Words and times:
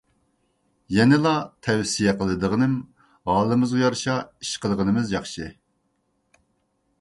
يەنىلا 0.95 1.33
تەۋسىيە 1.67 2.13
قىلىدىغىنىم، 2.21 2.73
ھالىمىزغا 3.33 3.83
يارىشا 3.83 4.17
ئىش 4.39 4.55
قىلغىنىمىز 4.65 5.15
ياخشى. 5.19 5.53